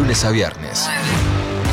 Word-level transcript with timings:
lunes 0.00 0.24
a 0.24 0.30
viernes. 0.30 0.88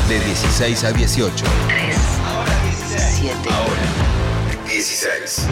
De 0.08 0.20
16 0.20 0.84
a 0.84 0.92
18. 0.92 1.44
3. 1.66 1.96
Ahora 2.26 2.52
16. 2.64 3.14
7. 3.20 3.48
Ahora 3.50 4.66
16. 4.66 5.46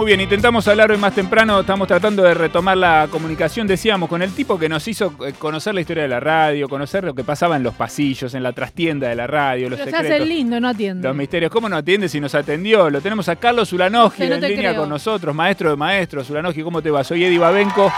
Muy 0.00 0.06
bien, 0.06 0.20
intentamos 0.22 0.66
hablar 0.66 0.90
hoy 0.90 0.96
más 0.96 1.14
temprano, 1.14 1.60
estamos 1.60 1.86
tratando 1.86 2.22
de 2.22 2.32
retomar 2.32 2.74
la 2.74 3.06
comunicación, 3.10 3.66
decíamos, 3.66 4.08
con 4.08 4.22
el 4.22 4.32
tipo 4.32 4.58
que 4.58 4.66
nos 4.66 4.88
hizo 4.88 5.12
eh, 5.26 5.34
conocer 5.38 5.74
la 5.74 5.82
historia 5.82 6.04
de 6.04 6.08
la 6.08 6.18
radio, 6.18 6.70
conocer 6.70 7.04
lo 7.04 7.14
que 7.14 7.22
pasaba 7.22 7.56
en 7.56 7.62
los 7.62 7.74
pasillos, 7.74 8.32
en 8.32 8.42
la 8.42 8.54
trastienda 8.54 9.10
de 9.10 9.14
la 9.14 9.26
radio, 9.26 9.68
los 9.68 9.78
Pero 9.78 9.90
secretos. 9.90 10.08
se 10.08 10.22
hace 10.22 10.24
lindo, 10.24 10.58
no 10.58 10.68
atiende. 10.68 11.06
Los 11.06 11.14
misterios, 11.14 11.52
¿cómo 11.52 11.68
no 11.68 11.76
atiende 11.76 12.08
si 12.08 12.18
nos 12.18 12.34
atendió? 12.34 12.88
Lo 12.88 13.02
tenemos 13.02 13.28
a 13.28 13.36
Carlos 13.36 13.74
Ulanogi 13.74 14.16
Que 14.16 14.28
no 14.30 14.36
en 14.36 14.40
línea 14.40 14.70
creo. 14.70 14.80
con 14.80 14.88
nosotros, 14.88 15.34
maestro 15.34 15.68
de 15.68 15.76
maestros. 15.76 16.30
Ulanogi, 16.30 16.62
¿cómo 16.62 16.80
te 16.80 16.90
va? 16.90 17.04
Soy 17.04 17.22
Eddie 17.22 17.38
Babenco, 17.38 17.92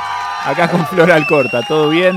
acá 0.45 0.69
con 0.69 0.85
Flora 0.89 1.15
Alcorta, 1.15 1.63
¿todo 1.69 1.89
bien? 1.89 2.17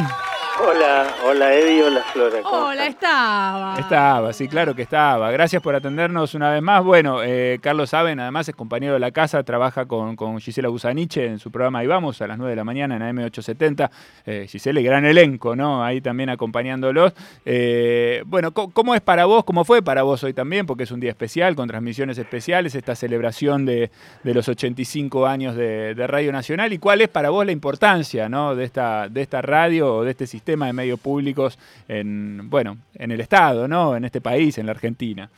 Hola, 0.57 1.05
hola 1.25 1.53
Eddie, 1.53 1.83
hola 1.83 2.01
Flora. 2.13 2.41
¿cómo 2.41 2.67
Hola, 2.67 2.87
están? 2.87 2.87
estaba. 2.87 3.75
Estaba, 3.77 4.33
sí, 4.33 4.47
claro 4.47 4.73
que 4.73 4.83
estaba. 4.83 5.29
Gracias 5.29 5.61
por 5.61 5.75
atendernos 5.75 6.33
una 6.33 6.49
vez 6.49 6.61
más. 6.61 6.81
Bueno, 6.81 7.21
eh, 7.23 7.59
Carlos 7.61 7.89
Saben, 7.89 8.21
además 8.21 8.47
es 8.47 8.55
compañero 8.55 8.93
de 8.93 8.99
la 8.99 9.11
casa, 9.11 9.43
trabaja 9.43 9.85
con, 9.85 10.15
con 10.15 10.39
Gisela 10.39 10.69
Busaniche 10.69 11.25
en 11.25 11.39
su 11.39 11.51
programa 11.51 11.79
Ahí 11.79 11.87
Vamos 11.87 12.21
a 12.21 12.27
las 12.27 12.37
9 12.37 12.51
de 12.51 12.55
la 12.55 12.63
mañana 12.63 12.95
en 12.95 13.01
AM870. 13.01 13.89
Eh, 14.25 14.45
Gisela, 14.47 14.79
y 14.79 14.83
gran 14.83 15.03
elenco, 15.03 15.57
¿no? 15.57 15.83
Ahí 15.83 15.99
también 15.99 16.29
acompañándolos. 16.29 17.11
Eh, 17.43 18.23
bueno, 18.25 18.53
¿cómo 18.53 18.95
es 18.95 19.01
para 19.01 19.25
vos? 19.25 19.43
¿Cómo 19.43 19.65
fue 19.65 19.81
para 19.81 20.03
vos 20.03 20.23
hoy 20.23 20.33
también? 20.33 20.65
Porque 20.65 20.83
es 20.83 20.91
un 20.91 21.01
día 21.01 21.11
especial, 21.11 21.57
con 21.57 21.67
transmisiones 21.67 22.17
especiales, 22.17 22.75
esta 22.75 22.95
celebración 22.95 23.65
de, 23.65 23.91
de 24.23 24.33
los 24.33 24.47
85 24.47 25.27
años 25.27 25.57
de, 25.57 25.95
de 25.95 26.07
Radio 26.07 26.31
Nacional. 26.31 26.71
¿Y 26.71 26.77
cuál 26.77 27.01
es 27.01 27.09
para 27.09 27.29
vos 27.29 27.45
la 27.45 27.51
importancia, 27.51 28.29
¿no? 28.29 28.55
de, 28.55 28.63
esta, 28.63 29.09
de 29.09 29.21
esta 29.21 29.41
radio 29.41 29.95
o 29.95 30.03
de 30.05 30.11
este 30.11 30.25
sistema 30.25 30.44
de 30.51 30.73
medios 30.73 30.99
públicos 30.99 31.57
en, 31.87 32.49
bueno, 32.49 32.77
en 32.97 33.11
el 33.11 33.19
Estado, 33.21 33.67
¿no? 33.67 33.95
En 33.95 34.05
este 34.05 34.21
país, 34.21 34.57
en 34.57 34.65
la 34.65 34.71
Argentina. 34.73 35.29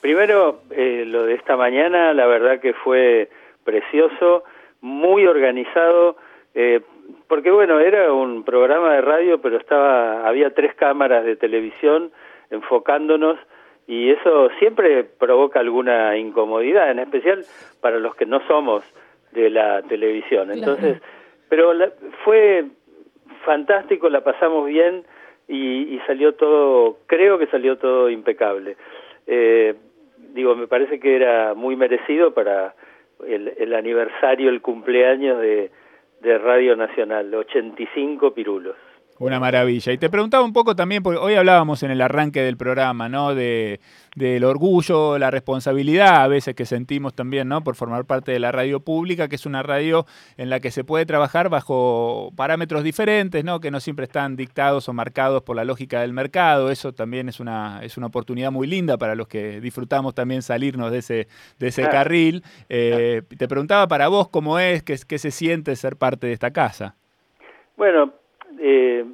Primero, 0.00 0.62
eh, 0.70 1.04
lo 1.06 1.24
de 1.24 1.34
esta 1.34 1.56
mañana, 1.56 2.12
la 2.14 2.26
verdad 2.26 2.60
que 2.60 2.72
fue 2.72 3.28
precioso, 3.64 4.44
muy 4.80 5.26
organizado, 5.26 6.16
eh, 6.54 6.80
porque 7.26 7.50
bueno, 7.50 7.80
era 7.80 8.12
un 8.12 8.44
programa 8.44 8.92
de 8.94 9.00
radio, 9.00 9.40
pero 9.40 9.56
estaba, 9.56 10.26
había 10.28 10.50
tres 10.54 10.74
cámaras 10.74 11.24
de 11.24 11.36
televisión 11.36 12.12
enfocándonos 12.50 13.38
y 13.86 14.10
eso 14.10 14.50
siempre 14.58 15.02
provoca 15.04 15.60
alguna 15.60 16.16
incomodidad, 16.16 16.90
en 16.90 16.98
especial 17.00 17.44
para 17.80 17.98
los 17.98 18.14
que 18.14 18.26
no 18.26 18.40
somos 18.46 18.84
de 19.32 19.50
la 19.50 19.82
televisión. 19.82 20.50
Entonces, 20.52 21.00
pero 21.48 21.72
la- 21.74 21.90
fue 22.24 22.66
fantástico, 23.48 24.10
la 24.10 24.22
pasamos 24.22 24.66
bien 24.66 25.04
y, 25.48 25.94
y 25.94 25.98
salió 26.06 26.34
todo, 26.34 26.98
creo 27.06 27.38
que 27.38 27.46
salió 27.46 27.78
todo 27.78 28.10
impecable. 28.10 28.76
Eh, 29.26 29.74
digo, 30.34 30.54
me 30.54 30.66
parece 30.66 31.00
que 31.00 31.16
era 31.16 31.54
muy 31.54 31.74
merecido 31.74 32.34
para 32.34 32.74
el, 33.26 33.54
el 33.56 33.74
aniversario, 33.74 34.50
el 34.50 34.60
cumpleaños 34.60 35.40
de, 35.40 35.70
de 36.20 36.36
Radio 36.36 36.76
Nacional, 36.76 37.34
85 37.34 38.34
pirulos. 38.34 38.76
Una 39.20 39.40
maravilla. 39.40 39.92
Y 39.92 39.98
te 39.98 40.08
preguntaba 40.10 40.44
un 40.44 40.52
poco 40.52 40.76
también, 40.76 41.02
porque 41.02 41.18
hoy 41.18 41.34
hablábamos 41.34 41.82
en 41.82 41.90
el 41.90 42.00
arranque 42.00 42.40
del 42.40 42.56
programa, 42.56 43.08
¿no? 43.08 43.34
De, 43.34 43.80
del 44.14 44.44
orgullo, 44.44 45.18
la 45.18 45.30
responsabilidad 45.32 46.22
a 46.22 46.28
veces 46.28 46.54
que 46.54 46.64
sentimos 46.66 47.14
también, 47.14 47.48
¿no? 47.48 47.64
Por 47.64 47.74
formar 47.74 48.04
parte 48.04 48.30
de 48.30 48.38
la 48.38 48.52
radio 48.52 48.78
pública, 48.78 49.26
que 49.26 49.34
es 49.34 49.44
una 49.44 49.64
radio 49.64 50.06
en 50.36 50.50
la 50.50 50.60
que 50.60 50.70
se 50.70 50.84
puede 50.84 51.04
trabajar 51.04 51.48
bajo 51.48 52.30
parámetros 52.36 52.84
diferentes, 52.84 53.44
¿no? 53.44 53.58
Que 53.58 53.72
no 53.72 53.80
siempre 53.80 54.04
están 54.04 54.36
dictados 54.36 54.88
o 54.88 54.92
marcados 54.92 55.42
por 55.42 55.56
la 55.56 55.64
lógica 55.64 56.00
del 56.00 56.12
mercado. 56.12 56.70
Eso 56.70 56.92
también 56.92 57.28
es 57.28 57.40
una, 57.40 57.80
es 57.82 57.96
una 57.96 58.06
oportunidad 58.06 58.52
muy 58.52 58.68
linda 58.68 58.98
para 58.98 59.16
los 59.16 59.26
que 59.26 59.60
disfrutamos 59.60 60.14
también 60.14 60.42
salirnos 60.42 60.92
de 60.92 60.98
ese, 60.98 61.28
de 61.58 61.66
ese 61.68 61.82
Claro. 61.82 61.96
carril. 61.96 62.44
Eh, 62.68 63.22
Te 63.36 63.48
preguntaba 63.48 63.88
para 63.88 64.06
vos 64.06 64.28
cómo 64.28 64.60
es, 64.60 64.84
qué, 64.84 64.96
qué 65.08 65.18
se 65.18 65.32
siente 65.32 65.74
ser 65.74 65.96
parte 65.96 66.28
de 66.28 66.32
esta 66.34 66.52
casa. 66.52 66.94
Bueno, 67.76 68.12
eh, 68.58 69.04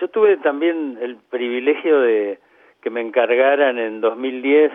yo 0.00 0.08
tuve 0.08 0.36
también 0.38 0.98
el 1.00 1.16
privilegio 1.16 2.00
de 2.00 2.38
que 2.80 2.90
me 2.90 3.00
encargaran 3.00 3.78
en 3.78 4.00
2010 4.00 4.72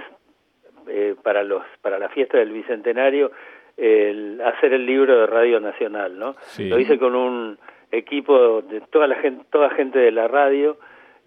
eh, 0.88 1.16
para 1.24 1.44
los 1.44 1.64
para 1.82 1.98
la 2.00 2.10
fiesta 2.10 2.38
del 2.38 2.52
bicentenario 2.52 3.32
el 3.78 4.40
hacer 4.42 4.74
el 4.74 4.86
libro 4.86 5.18
de 5.20 5.26
Radio 5.28 5.60
Nacional, 5.60 6.18
¿no? 6.18 6.36
Sí. 6.42 6.70
Lo 6.70 6.80
hice 6.80 6.98
con 6.98 7.16
un 7.16 7.58
equipo 7.92 8.62
de 8.62 8.82
toda 8.82 9.08
la 9.08 9.16
gente 9.16 9.44
toda 9.52 9.70
gente 9.72 10.00
de 10.00 10.12
la 10.12 10.28
radio, 10.28 10.78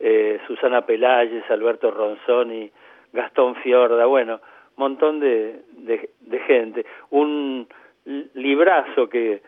eh, 0.01 0.39
Susana 0.47 0.87
Pelayes, 0.87 1.45
Alberto 1.51 1.91
Ronzoni, 1.91 2.71
Gastón 3.12 3.55
Fiorda, 3.57 4.07
bueno, 4.07 4.41
montón 4.77 5.19
de, 5.21 5.61
de, 5.73 6.11
de 6.21 6.39
gente, 6.41 6.87
un 7.11 7.67
li- 8.05 8.31
librazo 8.34 9.09
que 9.09 9.43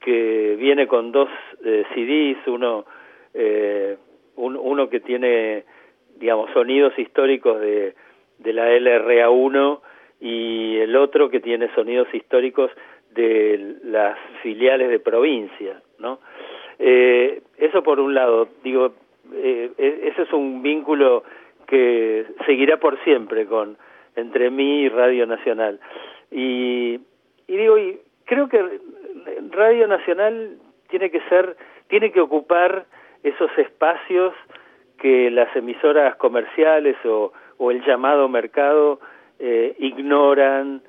que 0.00 0.56
viene 0.58 0.86
con 0.86 1.12
dos 1.12 1.28
eh, 1.64 1.84
CDs, 1.94 2.46
uno 2.48 2.84
eh, 3.34 3.96
un- 4.36 4.56
uno 4.56 4.88
que 4.88 5.00
tiene 5.00 5.64
digamos 6.18 6.50
sonidos 6.52 6.98
históricos 6.98 7.60
de, 7.60 7.94
de 8.38 8.52
la 8.52 8.70
LRA1 8.72 9.80
y 10.20 10.76
el 10.78 10.96
otro 10.96 11.30
que 11.30 11.40
tiene 11.40 11.72
sonidos 11.74 12.08
históricos 12.12 12.70
de 13.14 13.76
las 13.84 14.18
filiales 14.42 14.88
de 14.90 14.98
provincia, 15.00 15.80
¿no? 15.98 16.18
Eh, 16.78 17.42
eso 17.58 17.82
por 17.82 18.00
un 18.00 18.14
lado, 18.14 18.48
digo, 18.62 18.92
eh, 19.34 19.70
e- 19.78 20.00
ese 20.08 20.22
es 20.22 20.32
un 20.32 20.62
vínculo 20.62 21.24
que 21.66 22.24
seguirá 22.46 22.78
por 22.78 23.02
siempre 23.04 23.46
con 23.46 23.76
entre 24.16 24.50
mí 24.50 24.82
y 24.82 24.88
Radio 24.88 25.26
Nacional. 25.26 25.78
Y, 26.30 26.98
y 27.46 27.56
digo, 27.56 27.78
y 27.78 27.98
creo 28.24 28.48
que 28.48 28.58
Radio 29.50 29.86
Nacional 29.86 30.56
tiene 30.88 31.10
que 31.10 31.20
ser, 31.28 31.56
tiene 31.88 32.10
que 32.12 32.20
ocupar 32.20 32.86
esos 33.22 33.50
espacios 33.58 34.32
que 34.98 35.30
las 35.30 35.54
emisoras 35.56 36.16
comerciales 36.16 36.96
o, 37.04 37.32
o 37.58 37.70
el 37.70 37.84
llamado 37.84 38.28
mercado 38.28 39.00
eh, 39.38 39.74
ignoran, 39.78 40.82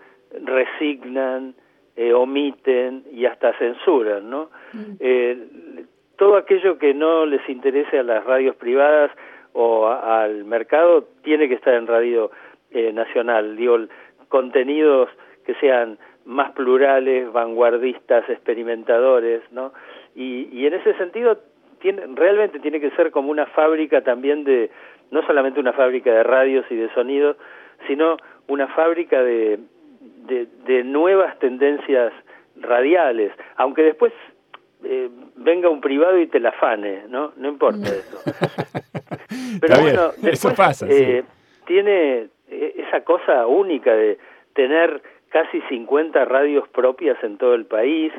resignan, 0.43 1.55
eh, 1.95 2.13
omiten 2.13 3.03
y 3.11 3.25
hasta 3.25 3.53
censuran, 3.57 4.29
¿no? 4.29 4.49
Eh, 4.99 5.37
todo 6.17 6.37
aquello 6.37 6.77
que 6.77 6.93
no 6.93 7.25
les 7.25 7.47
interese 7.49 7.99
a 7.99 8.03
las 8.03 8.23
radios 8.23 8.55
privadas 8.55 9.11
o 9.53 9.87
a- 9.87 10.23
al 10.23 10.45
mercado 10.45 11.05
tiene 11.23 11.47
que 11.49 11.55
estar 11.55 11.73
en 11.73 11.87
radio 11.87 12.31
eh, 12.71 12.93
nacional. 12.93 13.57
Digo, 13.57 13.77
contenidos 14.29 15.09
que 15.45 15.55
sean 15.55 15.97
más 16.25 16.51
plurales, 16.51 17.31
vanguardistas, 17.31 18.29
experimentadores, 18.29 19.41
¿no? 19.51 19.73
Y, 20.15 20.49
y 20.51 20.67
en 20.67 20.73
ese 20.75 20.93
sentido 20.95 21.39
tiene, 21.79 22.03
realmente 22.13 22.59
tiene 22.59 22.79
que 22.79 22.91
ser 22.91 23.11
como 23.11 23.31
una 23.31 23.47
fábrica 23.47 24.01
también 24.01 24.43
de, 24.43 24.69
no 25.09 25.25
solamente 25.25 25.59
una 25.59 25.73
fábrica 25.73 26.11
de 26.11 26.23
radios 26.23 26.65
y 26.69 26.75
de 26.75 26.93
sonidos, 26.93 27.37
sino 27.87 28.17
una 28.47 28.67
fábrica 28.67 29.21
de, 29.23 29.59
de, 30.27 30.47
de 30.65 30.83
nuevas 30.83 31.37
tendencias 31.39 32.13
radiales, 32.57 33.31
aunque 33.55 33.83
después 33.83 34.13
eh, 34.83 35.09
venga 35.35 35.69
un 35.69 35.81
privado 35.81 36.17
y 36.19 36.27
te 36.27 36.39
la 36.39 36.49
afane, 36.49 37.03
¿no? 37.07 37.33
No 37.37 37.49
importa 37.49 37.87
eso. 37.87 38.21
Pero 39.61 39.73
Está 39.73 39.81
bueno, 39.81 40.11
eso 40.23 40.53
pasa, 40.55 40.87
eh, 40.89 41.23
sí. 41.23 41.63
tiene 41.67 42.27
eh, 42.49 42.85
esa 42.87 43.01
cosa 43.03 43.47
única 43.47 43.93
de 43.93 44.17
tener 44.53 45.01
casi 45.31 45.61
50 45.69 46.25
radios 46.25 46.67
propias 46.69 47.21
en 47.23 47.37
todo 47.37 47.55
el 47.55 47.65
país, 47.65 48.11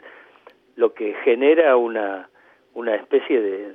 lo 0.76 0.94
que 0.94 1.14
genera 1.24 1.76
una, 1.76 2.28
una 2.74 2.94
especie 2.94 3.40
de 3.40 3.74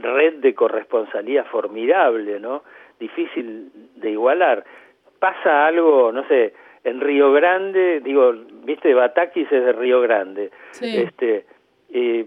red 0.00 0.34
de 0.34 0.54
corresponsalía 0.54 1.44
formidable, 1.44 2.38
¿no? 2.40 2.62
Difícil 3.00 3.70
de 3.96 4.10
igualar. 4.10 4.64
Pasa 5.18 5.66
algo, 5.66 6.12
no 6.12 6.26
sé, 6.28 6.52
en 6.84 7.00
Río 7.00 7.32
Grande, 7.32 8.00
digo, 8.00 8.34
viste, 8.64 8.92
Batakis 8.92 9.50
es 9.50 9.64
de 9.64 9.72
Río 9.72 10.00
Grande, 10.02 10.50
Sí. 10.72 10.98
este, 10.98 11.46
eh, 11.90 12.26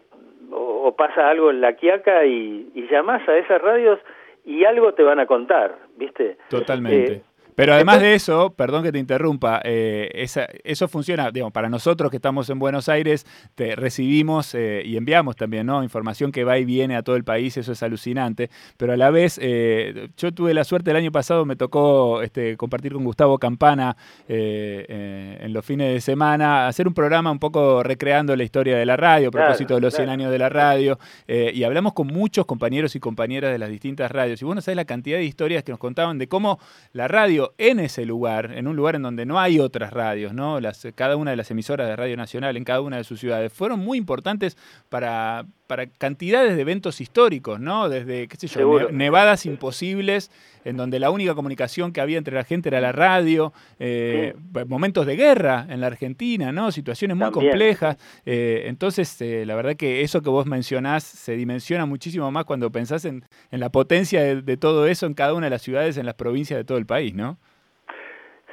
o, 0.51 0.87
o 0.87 0.95
pasa 0.95 1.29
algo 1.29 1.51
en 1.51 1.61
La 1.61 1.73
Quiaca 1.73 2.25
y, 2.25 2.71
y 2.73 2.87
llamás 2.87 3.27
a 3.29 3.37
esas 3.37 3.61
radios 3.61 3.99
y 4.45 4.63
algo 4.63 4.93
te 4.93 5.03
van 5.03 5.19
a 5.19 5.25
contar, 5.27 5.75
viste. 5.97 6.37
Totalmente. 6.49 7.13
Eh, 7.13 7.21
Pero 7.57 7.73
además 7.73 8.01
de 8.01 8.13
eso, 8.13 8.53
perdón 8.55 8.83
que 8.83 8.91
te 8.91 8.99
interrumpa, 8.99 9.59
eh, 9.63 10.27
eso 10.63 10.87
funciona, 10.87 11.31
digamos, 11.31 11.51
para 11.51 11.69
nosotros 11.69 12.11
que 12.11 12.17
estamos 12.17 12.47
en 12.51 12.59
Buenos 12.59 12.87
Aires, 12.87 13.25
te 13.55 13.75
recibimos 13.75 14.53
eh, 14.53 14.83
y 14.85 14.95
enviamos 14.95 15.35
también, 15.35 15.65
¿no? 15.65 15.81
Información 15.81 16.31
que 16.31 16.43
va 16.43 16.59
y 16.59 16.65
viene 16.65 16.95
a 16.95 17.01
todo 17.01 17.15
el 17.15 17.23
país, 17.23 17.57
eso 17.57 17.71
es 17.71 17.81
alucinante. 17.81 18.51
Pero 18.77 18.93
a 18.93 18.95
la 18.95 19.09
vez, 19.09 19.39
eh, 19.41 20.09
yo 20.17 20.31
tuve 20.31 20.53
la 20.53 20.65
suerte 20.65 20.91
el 20.91 20.97
año 20.97 21.11
pasado, 21.11 21.45
me 21.45 21.55
tocó 21.55 22.21
este, 22.21 22.55
compartir 22.57 22.93
con 22.93 23.03
Gustavo 23.03 23.39
Campana 23.39 23.97
en 24.27 25.51
los 25.51 25.65
fines 25.65 25.91
de 25.91 25.99
semana, 25.99 26.67
hacer 26.67 26.87
un 26.87 26.93
programa 26.93 27.31
un 27.31 27.39
poco 27.39 27.81
recreando 27.81 28.35
la 28.35 28.43
historia 28.43 28.77
de 28.77 28.85
la 28.85 28.97
radio, 28.97 29.29
a 29.29 29.31
propósito 29.31 29.73
de 29.73 29.81
los 29.81 29.95
100 29.95 30.09
años 30.09 30.31
de 30.31 30.37
la 30.37 30.49
radio, 30.49 30.99
y 31.27 31.63
hablamos 31.63 31.93
con 31.93 32.05
muchos 32.05 32.45
compañeros 32.45 32.95
y 32.95 32.99
compañeras 32.99 33.51
de 33.51 33.57
las 33.57 33.71
distintas 33.71 34.11
radios. 34.11 34.43
Y 34.43 34.45
bueno, 34.45 34.61
sabes 34.61 34.75
la 34.75 34.85
cantidad 34.85 35.17
de 35.17 35.23
historias 35.23 35.63
que 35.63 35.71
nos 35.71 35.79
contaban 35.79 36.19
de 36.19 36.27
cómo 36.27 36.59
la 36.93 37.07
radio 37.07 37.46
en 37.57 37.79
ese 37.79 38.05
lugar, 38.05 38.51
en 38.53 38.67
un 38.67 38.75
lugar 38.75 38.95
en 38.95 39.03
donde 39.03 39.25
no 39.25 39.39
hay 39.39 39.59
otras 39.59 39.91
radios, 39.91 40.33
¿no? 40.33 40.59
Las, 40.59 40.87
cada 40.95 41.15
una 41.15 41.31
de 41.31 41.37
las 41.37 41.51
emisoras 41.51 41.87
de 41.87 41.95
Radio 41.95 42.17
Nacional 42.17 42.57
en 42.57 42.63
cada 42.63 42.81
una 42.81 42.97
de 42.97 43.03
sus 43.03 43.19
ciudades, 43.19 43.51
fueron 43.53 43.79
muy 43.79 43.97
importantes 43.97 44.57
para, 44.89 45.45
para 45.67 45.87
cantidades 45.87 46.55
de 46.55 46.61
eventos 46.61 47.01
históricos, 47.01 47.59
¿no? 47.59 47.89
Desde, 47.89 48.27
qué 48.27 48.37
sé 48.37 48.47
yo, 48.47 48.89
nevadas 48.91 49.45
imposibles, 49.45 50.31
en 50.67 50.75
donde 50.75 50.99
la 50.99 51.11
única 51.11 51.33
comunicación 51.33 51.93
que 51.93 52.01
había 52.01 52.17
entre 52.17 52.35
la 52.35 52.43
gente 52.43 52.69
era 52.69 52.81
la 52.81 52.91
radio, 52.91 53.53
eh, 53.79 54.35
momentos 54.67 55.05
de 55.05 55.15
guerra 55.15 55.65
en 55.69 55.79
la 55.79 55.87
Argentina, 55.87 56.51
¿no? 56.51 56.71
Situaciones 56.71 57.15
muy 57.15 57.31
complejas. 57.31 57.97
Eh, 58.25 58.63
entonces, 58.65 59.21
eh, 59.21 59.45
la 59.45 59.55
verdad 59.55 59.75
que 59.75 60.01
eso 60.01 60.21
que 60.21 60.29
vos 60.29 60.45
mencionás 60.45 61.03
se 61.03 61.37
dimensiona 61.37 61.85
muchísimo 61.85 62.29
más 62.31 62.45
cuando 62.45 62.71
pensás 62.71 63.05
en, 63.05 63.23
la 63.51 63.69
potencia 63.69 64.21
de, 64.41 64.57
todo 64.57 64.87
eso 64.87 65.05
en 65.05 65.13
cada 65.13 65.33
una 65.33 65.45
de 65.45 65.51
las 65.51 65.61
ciudades, 65.61 65.97
en 65.97 66.05
las 66.05 66.15
provincias 66.15 66.57
de 66.57 66.63
todo 66.63 66.77
el 66.77 66.85
país, 66.85 67.13
¿no? 67.13 67.36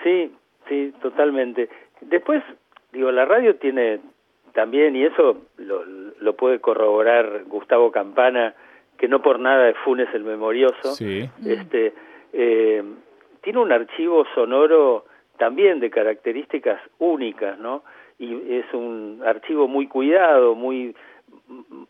Sí, 0.05 0.31
sí, 0.69 0.95
totalmente. 1.03 1.69
Después, 2.03 2.45
digo, 2.93 3.11
la 3.11 3.25
radio 3.25 3.57
tiene 3.57 3.99
también, 4.53 4.95
y 4.95 5.05
eso 5.05 5.39
lo, 5.57 5.85
lo 5.85 6.37
puede 6.37 6.61
corroborar 6.61 7.43
Gustavo 7.47 7.91
Campana, 7.91 8.55
que 8.97 9.09
no 9.09 9.21
por 9.21 9.41
nada 9.41 9.65
de 9.65 9.75
Funes 9.75 10.09
el 10.15 10.23
Memorioso, 10.23 10.93
este, 10.93 11.93
eh, 12.33 12.83
tiene 13.43 13.59
un 13.59 13.73
archivo 13.73 14.25
sonoro 14.35 15.07
también 15.37 15.81
de 15.81 15.91
características 15.91 16.81
únicas, 16.99 17.59
¿no? 17.59 17.83
Y 18.19 18.55
es 18.55 18.73
un 18.73 19.21
archivo 19.27 19.67
muy 19.67 19.89
cuidado, 19.89 20.55
muy, 20.55 20.95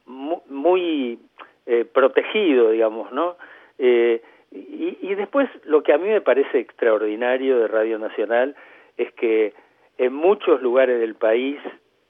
muy 0.06 1.18
eh, 1.66 1.84
protegido, 1.84 2.70
digamos, 2.70 3.12
¿no? 3.12 3.36
Eh, 3.78 4.22
y, 4.54 4.98
y 5.00 5.14
después 5.14 5.50
lo 5.64 5.82
que 5.82 5.92
a 5.92 5.98
mí 5.98 6.08
me 6.08 6.20
parece 6.20 6.58
extraordinario 6.58 7.58
de 7.58 7.68
Radio 7.68 7.98
Nacional 7.98 8.54
es 8.96 9.12
que 9.14 9.52
en 9.98 10.14
muchos 10.14 10.62
lugares 10.62 11.00
del 11.00 11.16
país 11.16 11.58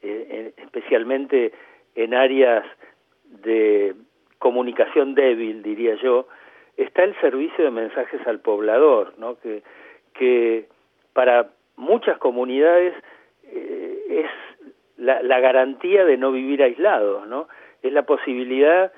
eh, 0.06 0.52
especialmente 0.58 1.52
en 1.94 2.12
áreas 2.12 2.62
de 3.42 3.94
comunicación 4.38 5.14
débil, 5.14 5.62
diría 5.62 5.94
yo, 5.94 6.28
está 6.76 7.04
el 7.04 7.18
servicio 7.22 7.64
de 7.64 7.70
mensajes 7.70 8.20
al 8.26 8.40
poblador, 8.40 9.14
¿no? 9.18 9.38
que, 10.12 10.66
para 11.14 11.52
muchas 11.76 12.18
comunidades 12.18 12.92
eh, 13.44 14.26
es 14.26 14.66
la, 14.98 15.22
la, 15.22 15.40
garantía 15.40 16.04
de 16.04 16.18
no 16.18 16.32
vivir 16.32 16.62
aislados, 16.62 17.26
¿no? 17.26 17.48
es 17.82 17.90
la 17.90 18.02
posibilidad 18.02 18.92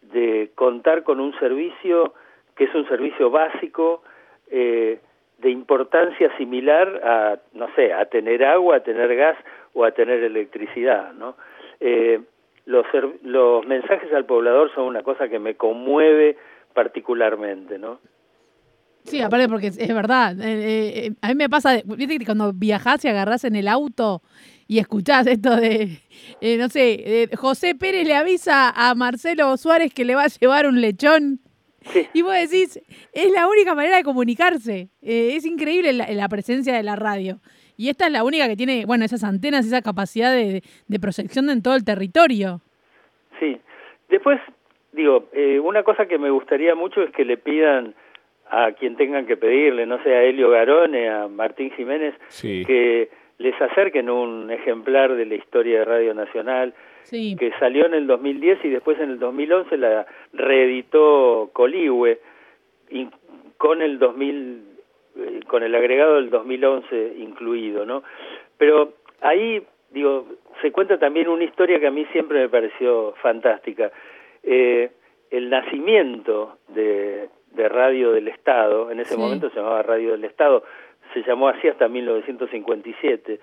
de 0.00 0.50
contar 0.54 1.02
con 1.02 1.20
un 1.20 1.38
servicio 1.38 2.14
que 2.58 2.64
es 2.64 2.74
un 2.74 2.86
servicio 2.88 3.30
básico 3.30 4.02
eh, 4.50 4.98
de 5.38 5.50
importancia 5.50 6.36
similar 6.36 7.00
a, 7.04 7.38
no 7.54 7.68
sé, 7.76 7.92
a 7.92 8.06
tener 8.06 8.44
agua, 8.44 8.76
a 8.76 8.80
tener 8.80 9.14
gas 9.14 9.36
o 9.72 9.84
a 9.84 9.92
tener 9.92 10.22
electricidad, 10.24 11.12
¿no? 11.12 11.36
Eh, 11.80 12.20
los, 12.66 12.84
mensajes 13.66 14.12
al 14.12 14.26
poblador 14.26 14.74
son 14.74 14.84
una 14.86 15.02
cosa 15.02 15.28
que 15.28 15.38
me 15.38 15.54
conmueve 15.54 16.36
particularmente, 16.74 17.78
¿no? 17.78 18.00
Sí, 19.04 19.22
aparte 19.22 19.48
porque 19.48 19.68
es 19.68 19.94
verdad. 19.94 20.38
Eh, 20.38 21.06
eh, 21.06 21.12
a 21.22 21.28
mí 21.28 21.34
me 21.36 21.48
pasa, 21.48 21.80
viste 21.84 22.18
que 22.18 22.26
cuando 22.26 22.52
viajás 22.52 23.04
y 23.04 23.08
agarrás 23.08 23.44
en 23.44 23.56
el 23.56 23.68
auto 23.68 24.20
y 24.66 24.80
escuchás 24.80 25.26
esto 25.28 25.56
de, 25.56 26.00
no 26.58 26.68
sé, 26.68 27.30
José 27.36 27.74
Pérez 27.74 28.06
le 28.06 28.16
avisa 28.16 28.68
a 28.68 28.94
Marcelo 28.96 29.56
Suárez 29.56 29.94
que 29.94 30.04
le 30.04 30.16
va 30.16 30.24
a 30.24 30.28
llevar 30.28 30.66
un 30.66 30.80
lechón. 30.80 31.40
Y 32.12 32.22
vos 32.22 32.34
decís, 32.34 32.80
es 33.12 33.30
la 33.32 33.48
única 33.48 33.74
manera 33.74 33.96
de 33.96 34.04
comunicarse. 34.04 34.88
es 35.00 35.44
increíble 35.44 35.92
la, 35.92 36.28
presencia 36.28 36.74
de 36.74 36.82
la 36.82 36.96
radio. 36.96 37.38
Y 37.76 37.88
esta 37.88 38.06
es 38.06 38.12
la 38.12 38.24
única 38.24 38.48
que 38.48 38.56
tiene, 38.56 38.84
bueno, 38.86 39.04
esas 39.04 39.24
antenas, 39.24 39.66
esa 39.66 39.82
capacidad 39.82 40.32
de, 40.32 40.62
de 40.88 41.00
proyección 41.00 41.48
en 41.50 41.62
todo 41.62 41.76
el 41.76 41.84
territorio. 41.84 42.60
Sí. 43.38 43.58
Después, 44.08 44.40
digo, 44.92 45.28
eh, 45.32 45.60
una 45.60 45.82
cosa 45.82 46.06
que 46.06 46.18
me 46.18 46.30
gustaría 46.30 46.74
mucho 46.74 47.02
es 47.02 47.10
que 47.10 47.24
le 47.24 47.36
pidan 47.36 47.94
a 48.50 48.72
quien 48.72 48.96
tengan 48.96 49.26
que 49.26 49.36
pedirle, 49.36 49.86
no 49.86 50.02
sé, 50.02 50.14
a 50.14 50.22
Helio 50.22 50.50
Garone, 50.50 51.08
a 51.08 51.28
Martín 51.28 51.70
Jiménez, 51.72 52.14
que 52.40 53.10
les 53.38 53.60
acerquen 53.60 54.10
un 54.10 54.50
ejemplar 54.50 55.14
de 55.14 55.24
la 55.24 55.36
historia 55.36 55.80
de 55.80 55.84
Radio 55.84 56.14
Nacional, 56.14 56.74
que 57.10 57.52
salió 57.58 57.86
en 57.86 57.94
el 57.94 58.06
2010 58.06 58.64
y 58.64 58.68
después 58.68 58.98
en 59.00 59.10
el 59.10 59.18
2011 59.18 59.76
la 59.78 60.06
reeditó 60.32 61.50
Coligüe, 61.52 62.18
con 63.56 63.82
el 63.82 63.98
2000 63.98 64.68
eh, 65.18 65.40
con 65.48 65.62
el 65.62 65.74
agregado 65.74 66.16
del 66.16 66.30
2011 66.30 67.14
incluido, 67.18 67.84
¿no? 67.84 68.04
Pero 68.56 68.94
ahí, 69.20 69.62
digo, 69.90 70.26
se 70.62 70.70
cuenta 70.70 70.98
también 70.98 71.28
una 71.28 71.44
historia 71.44 71.80
que 71.80 71.88
a 71.88 71.90
mí 71.90 72.04
siempre 72.12 72.38
me 72.38 72.48
pareció 72.48 73.14
fantástica. 73.20 73.90
Eh, 74.44 74.90
el 75.30 75.50
nacimiento 75.50 76.58
de, 76.68 77.28
de 77.52 77.68
Radio 77.68 78.12
del 78.12 78.28
Estado, 78.28 78.90
en 78.90 79.00
ese 79.00 79.16
momento 79.16 79.50
se 79.50 79.56
llamaba 79.56 79.82
Radio 79.82 80.12
del 80.12 80.24
Estado, 80.24 80.62
se 81.12 81.22
llamó 81.22 81.48
así 81.48 81.68
hasta 81.68 81.88
1957. 81.88 83.40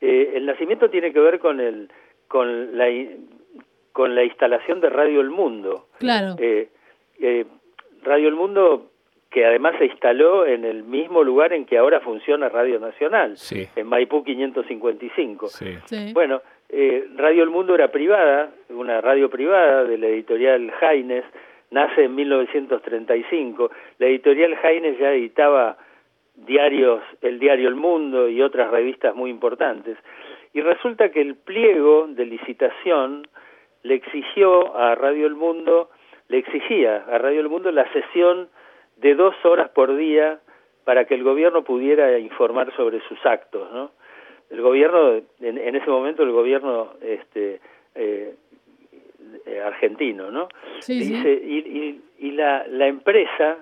Eh, 0.00 0.32
el 0.34 0.46
nacimiento 0.46 0.90
tiene 0.90 1.12
que 1.12 1.20
ver 1.20 1.38
con 1.38 1.60
el 1.60 1.90
con 2.28 2.76
la 2.76 2.86
con 3.92 4.14
la 4.14 4.24
instalación 4.24 4.80
de 4.80 4.90
Radio 4.90 5.20
El 5.20 5.30
Mundo. 5.30 5.86
Claro. 5.98 6.34
Eh, 6.38 6.68
eh, 7.20 7.44
Radio 8.02 8.28
El 8.28 8.34
Mundo 8.34 8.92
que 9.32 9.46
además 9.46 9.74
se 9.78 9.86
instaló 9.86 10.46
en 10.46 10.64
el 10.64 10.84
mismo 10.84 11.24
lugar 11.24 11.54
en 11.54 11.64
que 11.64 11.78
ahora 11.78 12.00
funciona 12.00 12.50
Radio 12.50 12.78
Nacional, 12.78 13.36
en 13.50 13.86
Maipú 13.86 14.22
555. 14.22 15.48
Bueno, 16.12 16.42
eh, 16.68 17.06
Radio 17.16 17.42
El 17.42 17.48
Mundo 17.48 17.74
era 17.74 17.88
privada, 17.88 18.50
una 18.68 19.00
radio 19.00 19.30
privada 19.30 19.84
de 19.84 19.96
la 19.96 20.08
editorial 20.08 20.70
Jaines, 20.72 21.24
nace 21.70 22.04
en 22.04 22.14
1935. 22.14 23.70
La 23.98 24.06
editorial 24.06 24.54
Jaines 24.56 24.98
ya 24.98 25.12
editaba 25.12 25.78
diarios, 26.34 27.02
el 27.20 27.38
diario 27.38 27.68
El 27.68 27.74
Mundo 27.74 28.28
y 28.28 28.42
otras 28.42 28.70
revistas 28.70 29.14
muy 29.14 29.30
importantes. 29.30 29.98
Y 30.52 30.60
resulta 30.60 31.10
que 31.10 31.20
el 31.20 31.36
pliego 31.36 32.06
de 32.08 32.26
licitación 32.26 33.26
le 33.82 33.94
exigió 33.94 34.76
a 34.76 34.94
Radio 34.94 35.26
El 35.26 35.34
Mundo, 35.34 35.90
le 36.28 36.38
exigía 36.38 37.04
a 37.08 37.18
Radio 37.18 37.40
El 37.40 37.48
Mundo 37.48 37.70
la 37.70 37.90
sesión 37.92 38.48
de 38.96 39.14
dos 39.14 39.34
horas 39.44 39.70
por 39.70 39.96
día 39.96 40.40
para 40.84 41.04
que 41.04 41.14
el 41.14 41.22
gobierno 41.22 41.62
pudiera 41.62 42.18
informar 42.18 42.74
sobre 42.76 43.00
sus 43.08 43.24
actos, 43.24 43.70
¿no? 43.72 43.90
El 44.50 44.60
gobierno, 44.60 45.22
en, 45.40 45.76
ese 45.76 45.88
momento 45.88 46.22
el 46.22 46.32
gobierno 46.32 46.92
este, 47.00 47.60
eh, 47.94 48.34
argentino, 49.64 50.30
¿no? 50.30 50.48
Dice, 50.86 51.32
Y, 51.32 52.02
y, 52.18 52.30
la, 52.32 52.66
la 52.68 52.86
empresa 52.86 53.58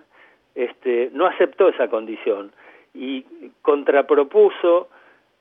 este, 0.54 1.10
no 1.12 1.26
aceptó 1.26 1.68
esa 1.68 1.88
condición 1.88 2.52
y 2.94 3.24
contrapropuso 3.62 4.88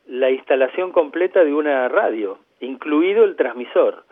la 0.08 0.32
instalación 0.32 0.92
completa 0.92 1.44
de 1.44 1.54
una 1.54 1.88
radio, 1.88 2.40
incluido 2.60 3.24
el 3.24 3.36
transmisor. 3.36 4.04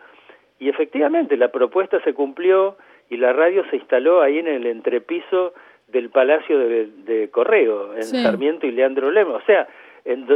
Y 0.58 0.68
efectivamente 0.68 1.36
la 1.36 1.48
propuesta 1.48 2.00
se 2.02 2.14
cumplió 2.14 2.76
y 3.10 3.16
la 3.16 3.32
radio 3.32 3.64
se 3.70 3.76
instaló 3.76 4.22
ahí 4.22 4.38
en 4.38 4.48
el 4.48 4.66
entrepiso 4.66 5.54
del 5.88 6.10
Palacio 6.10 6.58
de, 6.58 7.28
Correo, 7.30 7.94
en 7.94 8.02
Sarmiento 8.02 8.66
y 8.66 8.72
Leandro 8.72 9.10
Lemos. 9.10 9.42
O 9.42 9.46
sea, 9.46 9.66
en, 10.04 10.26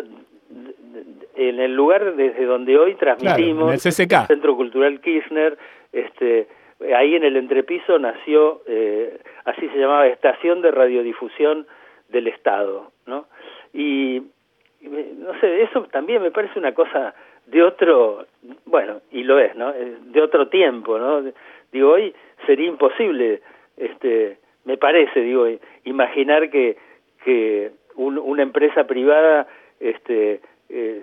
en, 1.34 1.60
el 1.60 1.74
lugar 1.74 2.16
desde 2.16 2.44
donde 2.44 2.78
hoy 2.78 2.94
transmitimos, 2.94 3.84
el, 3.84 3.92
Centro 4.26 4.56
Cultural 4.56 5.00
Kirchner, 5.00 5.58
este, 5.92 6.48
ahí 6.96 7.14
en 7.14 7.24
el 7.24 7.36
entrepiso 7.36 7.98
nació, 7.98 8.62
eh, 8.66 9.18
así 9.44 9.68
se 9.68 9.78
llamaba, 9.78 10.06
Estación 10.06 10.62
de 10.62 10.70
Radiodifusión 10.70 11.66
del 12.08 12.28
Estado, 12.28 12.91
¿no? 13.06 13.26
Y, 13.72 14.22
no 14.82 15.38
sé, 15.40 15.62
eso 15.62 15.84
también 15.90 16.22
me 16.22 16.30
parece 16.30 16.58
una 16.58 16.72
cosa 16.74 17.14
de 17.46 17.62
otro, 17.62 18.26
bueno, 18.66 19.00
y 19.10 19.24
lo 19.24 19.38
es, 19.38 19.54
¿no? 19.56 19.72
De 19.72 20.20
otro 20.22 20.48
tiempo, 20.48 20.98
¿no? 20.98 21.22
Digo, 21.72 21.92
hoy 21.92 22.14
sería 22.46 22.66
imposible 22.68 23.40
este 23.76 24.38
me 24.64 24.76
parece, 24.76 25.20
digo, 25.20 25.46
imaginar 25.84 26.48
que, 26.50 26.76
que 27.24 27.72
un- 27.96 28.18
una 28.18 28.42
empresa 28.44 28.86
privada 28.86 29.48
este, 29.80 30.40
eh, 30.68 31.02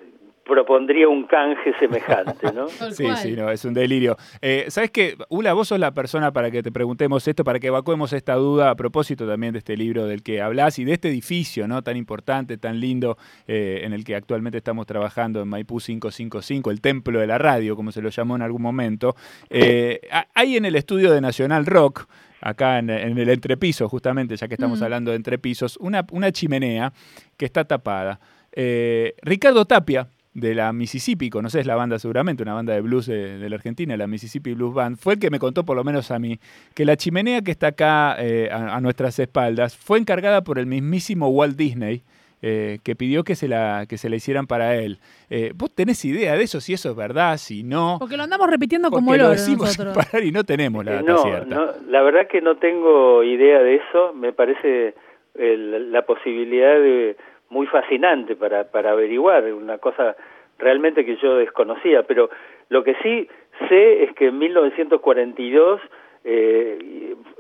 propondría 0.50 1.08
un 1.08 1.26
canje 1.28 1.72
semejante, 1.80 2.52
¿no? 2.54 2.68
Sí, 2.92 3.04
cual. 3.04 3.18
sí, 3.18 3.32
no, 3.34 3.50
es 3.52 3.64
un 3.64 3.74
delirio. 3.74 4.18
Eh, 4.42 4.66
¿Sabes 4.70 4.92
qué? 4.92 5.16
Ula, 5.30 5.54
vos 5.54 5.68
sos 5.70 5.80
la 5.80 5.94
persona 5.94 6.34
para 6.34 6.50
que 6.52 6.62
te 6.64 6.72
preguntemos 6.72 7.28
esto, 7.28 7.44
para 7.44 7.60
que 7.60 7.68
evacuemos 7.68 8.12
esta 8.12 8.34
duda 8.34 8.72
a 8.72 8.76
propósito 8.76 9.28
también 9.28 9.54
de 9.54 9.60
este 9.60 9.78
libro 9.78 10.06
del 10.08 10.24
que 10.24 10.42
hablas 10.42 10.80
y 10.80 10.84
de 10.86 10.94
este 10.94 11.08
edificio, 11.10 11.68
¿no? 11.68 11.82
Tan 11.84 11.96
importante, 11.96 12.58
tan 12.58 12.80
lindo, 12.80 13.18
eh, 13.48 13.82
en 13.84 13.94
el 13.94 14.04
que 14.04 14.16
actualmente 14.16 14.58
estamos 14.58 14.86
trabajando 14.88 15.42
en 15.42 15.48
Maipú 15.48 15.78
555, 15.80 16.72
el 16.72 16.82
templo 16.82 17.20
de 17.20 17.28
la 17.28 17.38
radio, 17.38 17.76
como 17.76 17.92
se 17.92 18.02
lo 18.02 18.10
llamó 18.10 18.36
en 18.36 18.42
algún 18.42 18.62
momento. 18.64 19.16
Eh, 19.50 20.02
ha- 20.12 20.28
hay 20.34 20.58
en 20.58 20.66
el 20.66 20.76
estudio 20.76 21.12
de 21.12 21.22
Nacional 21.22 21.66
Rock, 21.66 22.08
acá 22.42 22.80
en, 22.80 22.90
en 22.90 23.18
el 23.18 23.30
entrepiso, 23.30 23.88
justamente, 23.90 24.36
ya 24.36 24.48
que 24.48 24.54
estamos 24.56 24.80
Mm. 24.80 24.84
hablando 24.84 25.12
de 25.12 25.18
entrepisos, 25.18 25.78
una, 25.78 26.06
una 26.12 26.32
chimenea 26.32 26.92
que 27.38 27.46
está 27.46 27.66
tapada. 27.66 28.20
Eh, 28.52 29.14
Ricardo 29.22 29.66
Tapia, 29.66 30.08
de 30.40 30.56
la 30.56 30.72
Mississippi, 30.74 31.30
conoces 31.30 31.66
la 31.66 31.76
banda 31.76 32.00
seguramente, 32.00 32.44
una 32.44 32.54
banda 32.54 32.74
de 32.74 32.82
blues 32.82 33.06
de, 33.08 33.38
de 33.38 33.50
la 33.50 33.56
Argentina, 33.56 33.96
la 33.98 34.08
Mississippi 34.08 34.54
Blues 34.54 34.74
Band, 34.74 34.98
fue 34.98 35.14
el 35.14 35.20
que 35.20 35.30
me 35.30 35.40
contó, 35.40 35.64
por 35.66 35.76
lo 35.76 35.84
menos 35.84 36.12
a 36.12 36.20
mí, 36.20 36.40
que 36.76 36.86
la 36.86 36.96
chimenea 36.96 37.42
que 37.42 37.52
está 37.52 37.68
acá 37.68 38.16
eh, 38.20 38.50
a, 38.52 38.76
a 38.76 38.82
nuestras 38.82 39.18
espaldas 39.20 39.76
fue 39.78 40.00
encargada 40.00 40.44
por 40.44 40.60
el 40.60 40.66
mismísimo 40.66 41.28
Walt 41.30 41.56
Disney, 41.58 42.04
eh, 42.42 42.80
que 42.86 42.96
pidió 42.96 43.26
que 43.26 43.36
se, 43.36 43.50
la, 43.50 43.86
que 43.90 43.98
se 43.98 44.10
la 44.10 44.16
hicieran 44.16 44.48
para 44.48 44.76
él. 44.78 45.00
Eh, 45.30 45.52
¿Vos 45.56 45.76
tenés 45.76 46.06
idea 46.06 46.36
de 46.38 46.44
eso? 46.44 46.62
Si 46.62 46.72
eso 46.74 46.90
es 46.92 46.96
verdad, 46.96 47.36
si 47.38 47.64
no. 47.64 47.98
Porque 48.00 48.16
lo 48.16 48.24
andamos 48.24 48.50
repitiendo 48.50 48.90
como 48.92 49.14
lo 49.14 49.30
decimos 49.32 49.72
sin 49.74 49.84
nosotros. 49.86 50.06
parar 50.06 50.26
y 50.26 50.32
no 50.32 50.46
tenemos 50.46 50.86
la 50.86 50.92
Eh, 50.92 50.96
data 50.96 51.12
no, 51.12 51.22
cierta. 51.24 51.54
no, 51.54 51.66
la 51.90 52.02
verdad 52.02 52.28
que 52.32 52.40
no 52.42 52.56
tengo 52.56 53.24
idea 53.26 53.60
de 53.60 53.76
eso. 53.76 54.14
Me 54.14 54.32
parece 54.32 54.96
el- 55.36 55.92
la 55.92 56.06
posibilidad 56.06 56.76
de 56.80 57.18
muy 57.50 57.68
fascinante 57.68 58.36
para, 58.36 58.66
para 58.72 58.92
averiguar, 58.92 59.44
una 59.54 59.78
cosa 59.78 60.16
realmente 60.58 61.06
que 61.06 61.16
yo 61.18 61.36
desconocía. 61.38 62.04
Pero 62.04 62.30
lo 62.70 62.84
que 62.84 62.96
sí 63.02 63.28
sé 63.68 64.04
es 64.04 64.14
que 64.14 64.28
en 64.28 64.38
1942 64.40 65.82
eh, 66.26 66.78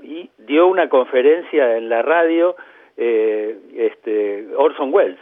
y- 0.02 0.06
y 0.06 0.30
dio 0.40 0.68
una 0.68 0.88
conferencia 0.90 1.78
en 1.78 1.90
la 1.90 2.02
radio 2.02 2.56
eh, 2.98 3.58
este, 3.76 4.48
Orson 4.56 4.94
Welles. 4.94 5.20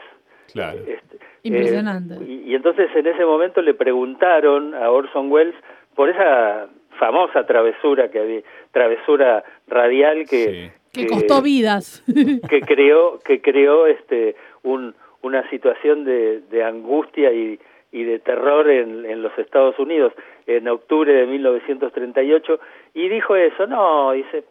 Claro. 0.53 0.79
Este, 0.87 1.17
Impresionante. 1.43 2.15
eh, 2.15 2.25
y, 2.27 2.51
y 2.51 2.55
entonces 2.55 2.89
en 2.95 3.07
ese 3.07 3.25
momento 3.25 3.61
le 3.61 3.73
preguntaron 3.73 4.73
a 4.75 4.89
Orson 4.91 5.31
Welles 5.31 5.55
por 5.95 6.09
esa 6.09 6.67
famosa 6.99 7.45
travesura 7.45 8.09
que 8.09 8.19
había, 8.19 8.41
travesura 8.71 9.43
radial 9.67 10.25
que, 10.29 10.71
Sí. 10.93 11.01
Que 11.01 11.07
costó 11.07 11.41
vidas. 11.43 12.03
que 12.49 12.61
creó 12.61 13.19
que 13.23 13.39
creó 13.41 13.85
este 13.85 14.35
un, 14.67 14.95
una 15.21 15.49
situación 15.49 16.03
de, 16.05 16.41
de 16.49 16.63
angustia 16.63 17.31
y, 17.31 17.59
y 17.91 18.03
de 18.03 18.19
terror 18.19 18.69
en, 18.69 19.05
en 19.05 19.21
los 19.21 19.37
Estados 19.37 19.77
Unidos 19.79 20.13
en 20.45 20.67
octubre 20.67 21.11
de 21.13 21.25
1938 21.25 22.59
y 22.93 23.09
dijo 23.09 23.35
eso 23.35 23.65
no 23.67 24.11
dice 24.11 24.43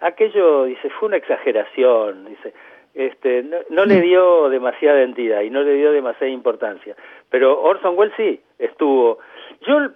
aquello 0.00 0.64
dice 0.64 0.90
fue 0.90 1.08
una 1.08 1.16
exageración 1.16 2.24
dice 2.26 2.52
este 2.94 3.42
no, 3.42 3.56
no 3.70 3.84
le 3.84 4.00
dio 4.00 4.48
demasiada 4.48 5.02
entidad 5.02 5.42
y 5.42 5.50
no 5.50 5.62
le 5.62 5.74
dio 5.74 5.92
demasiada 5.92 6.32
importancia 6.32 6.94
pero 7.30 7.60
Orson 7.62 7.96
Welles 7.98 8.14
sí 8.16 8.40
estuvo 8.58 9.18
yo 9.66 9.88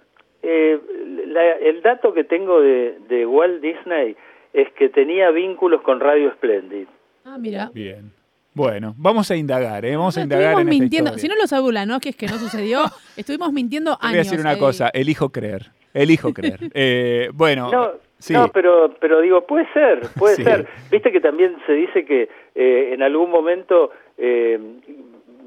eh, 0.43 0.79
la- 1.27 1.57
el 1.57 1.81
dato 1.81 2.13
que 2.13 2.23
tengo 2.23 2.61
de, 2.61 2.97
de 3.09 3.25
Walt 3.25 3.61
Disney 3.61 4.15
es 4.53 4.71
que 4.73 4.89
tenía 4.89 5.31
vínculos 5.31 5.81
con 5.81 5.99
Radio 5.99 6.31
Splendid 6.33 6.87
ah, 7.25 7.37
mira. 7.39 7.69
Bien. 7.73 8.11
Bueno, 8.59 8.93
vamos 8.97 9.31
a 9.31 9.37
indagar, 9.37 9.85
¿eh? 9.85 9.95
Vamos 9.95 10.17
a 10.17 10.21
indagar 10.21 10.51
estuvimos 10.51 10.61
en 10.67 10.67
esta 10.73 10.81
mintiendo. 10.81 11.17
Si 11.17 11.27
no 11.29 11.35
lo 11.35 11.47
sabe 11.47 11.63
Ula, 11.67 11.85
¿no? 11.85 12.01
Que 12.01 12.09
es 12.09 12.15
que 12.17 12.27
no 12.27 12.33
sucedió. 12.37 12.81
Estuvimos 13.15 13.53
mintiendo 13.53 13.91
años. 13.91 14.01
voy 14.01 14.15
a 14.19 14.23
decir 14.23 14.39
una 14.41 14.53
eh. 14.53 14.57
cosa, 14.57 14.89
elijo 14.93 15.29
creer, 15.29 15.67
elijo 15.93 16.33
creer. 16.33 16.59
Eh, 16.73 17.29
bueno, 17.33 17.71
No, 17.71 17.91
sí, 18.17 18.33
no, 18.33 18.49
pero, 18.49 18.93
pero 18.99 19.21
digo, 19.21 19.47
puede 19.47 19.65
ser, 19.71 20.01
puede 20.17 20.35
Sí. 20.35 20.43
ser. 20.43 20.67
Viste 20.91 21.09
que 21.09 21.21
también 21.21 21.55
se 21.65 21.71
dice 21.71 22.03
que 22.03 22.27
eh, 22.53 22.91
en 22.93 23.01
algún 23.01 23.31
momento 23.31 23.91
eh, 24.17 24.59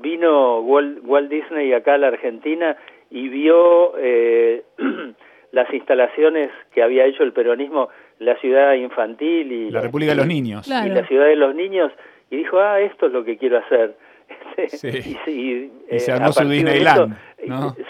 vino 0.01 0.61
Walt, 0.61 1.01
Walt 1.05 1.29
Disney 1.31 1.71
acá 1.75 1.95
a 1.95 1.99
la 1.99 2.09
Argentina 2.09 2.79
y 3.11 3.29
vio 3.29 3.93
eh, 3.99 4.63
las 5.53 5.73
instalaciones 5.75 6.51
que 6.75 6.83
había 6.83 7.05
hecho 7.05 7.25
el 7.25 7.35
peronismo, 7.35 7.91
la 8.21 8.37
ciudad 8.41 8.73
infantil 8.73 9.53
y 9.53 9.71
la 9.71 9.83
República 9.83 10.13
de 10.13 10.17
los 10.17 10.27
Niños. 10.27 10.65
Claro. 10.67 10.87
y 10.87 10.95
la 10.95 11.07
ciudad 11.07 11.27
de 11.27 11.37
los 11.37 11.55
niños 11.55 11.93
y 12.33 12.39
dijo, 12.39 12.59
ah, 12.59 12.81
esto 12.81 13.07
es 13.07 13.13
lo 13.13 13.25
que 13.25 13.37
quiero 13.37 13.59
hacer. 13.59 13.95
Sí. 14.69 14.89
y, 14.89 14.91
se- 15.25 15.31
y, 15.31 15.73
Y 15.91 15.99
se 16.01 16.11
eh, 16.11 16.15
armó 16.15 16.33
su 16.33 16.49
Disneyland. 16.49 17.17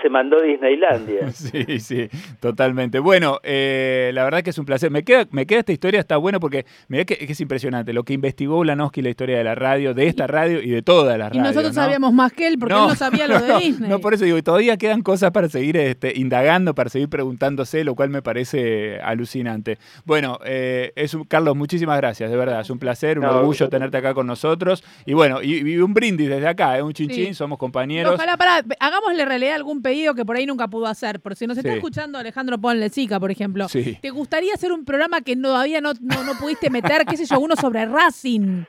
Se 0.02 0.08
mandó 0.08 0.40
Disneylandia. 0.40 1.30
Sí, 1.32 1.78
sí, 1.80 2.08
totalmente. 2.40 2.98
Bueno, 2.98 3.38
eh, 3.42 4.10
la 4.14 4.24
verdad 4.24 4.42
que 4.42 4.50
es 4.50 4.58
un 4.58 4.64
placer. 4.64 4.90
Me 4.90 5.02
queda, 5.04 5.26
me 5.30 5.46
queda 5.46 5.60
esta 5.60 5.72
historia, 5.72 6.00
está 6.00 6.16
bueno 6.16 6.40
porque 6.40 6.64
mirá 6.88 7.04
que, 7.04 7.16
que 7.18 7.32
es 7.32 7.40
impresionante 7.40 7.92
lo 7.92 8.02
que 8.04 8.14
investigó 8.14 8.58
Ulanowski, 8.60 9.02
la 9.02 9.10
historia 9.10 9.36
de 9.38 9.44
la 9.44 9.54
radio, 9.54 9.92
de 9.92 10.06
esta 10.06 10.26
radio 10.26 10.62
y 10.62 10.70
de 10.70 10.80
todas 10.82 11.18
las 11.18 11.28
Y 11.34 11.38
radios. 11.38 11.46
nosotros 11.54 11.74
¿no? 11.76 11.82
sabíamos 11.82 12.12
más 12.14 12.32
que 12.32 12.46
él 12.48 12.56
porque 12.58 12.74
él 12.74 12.80
no 12.80 12.94
sabía 12.94 13.26
lo 13.26 13.38
de 13.40 13.58
Disney. 13.58 13.90
No, 13.90 13.98
por 14.00 14.14
eso 14.14 14.24
digo, 14.24 14.38
y 14.38 14.42
todavía 14.42 14.76
quedan 14.78 15.02
cosas 15.02 15.30
para 15.32 15.48
seguir 15.50 15.76
este, 15.76 16.18
indagando, 16.18 16.74
para 16.74 16.88
seguir 16.88 17.08
preguntándose, 17.10 17.84
lo 17.84 17.94
cual 17.94 18.08
me 18.08 18.22
parece 18.22 18.98
alucinante. 19.00 19.78
Bueno, 20.06 20.38
eh, 20.46 20.92
es 20.96 21.12
un- 21.14 21.24
Carlos, 21.24 21.56
muchísimas 21.56 21.98
gracias, 21.98 22.30
de 22.30 22.36
verdad, 22.36 22.60
es 22.62 22.70
un 22.70 22.78
placer, 22.78 23.18
un 23.18 23.26
No, 23.26 23.36
orgullo 23.38 23.68
tenerte 23.68 23.98
acá 23.98 24.14
con 24.14 24.26
nosotros. 24.26 24.82
Y 25.04 25.12
bueno, 25.12 25.42
y, 25.42 25.56
y 25.58 25.78
un 25.78 25.92
brindis 25.94 26.28
desde 26.30 26.48
acá, 26.48 26.51
¿eh? 26.56 26.82
un 26.82 26.92
chinchín, 26.92 27.26
Sí. 27.28 27.34
somos 27.34 27.58
compañeros. 27.58 28.14
Ojalá, 28.14 28.36
pará, 28.36 28.62
hagámosle 28.80 29.24
realidad 29.24 29.54
algún 29.54 29.82
pedido 29.82 30.14
que 30.14 30.24
por 30.24 30.36
ahí 30.36 30.46
nunca 30.46 30.68
pudo 30.68 30.86
hacer. 30.86 31.20
Por 31.20 31.34
si 31.36 31.46
nos 31.46 31.56
está 31.56 31.70
Sí. 31.70 31.76
escuchando 31.76 32.18
Alejandro 32.18 32.58
Ponle 32.58 32.88
Sica, 32.88 33.18
por 33.20 33.30
ejemplo. 33.30 33.68
Sí. 33.68 33.98
¿Te 34.00 34.10
gustaría 34.10 34.54
hacer 34.54 34.72
un 34.72 34.84
programa 34.84 35.20
que 35.22 35.36
todavía 35.36 35.80
no, 35.80 35.92
no, 36.00 36.24
no 36.24 36.32
pudiste 36.40 36.70
meter, 36.70 37.04
qué 37.06 37.16
sé 37.16 37.24
yo, 37.26 37.40
uno 37.40 37.56
sobre 37.56 37.86
Racing? 37.86 38.64